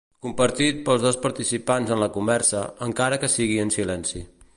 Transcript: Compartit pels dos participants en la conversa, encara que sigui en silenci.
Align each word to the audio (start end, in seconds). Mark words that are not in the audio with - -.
Compartit 0.25 0.79
pels 0.87 1.03
dos 1.07 1.19
participants 1.25 1.93
en 1.97 2.01
la 2.05 2.09
conversa, 2.15 2.63
encara 2.89 3.21
que 3.25 3.31
sigui 3.35 3.61
en 3.65 3.73
silenci. 3.77 4.25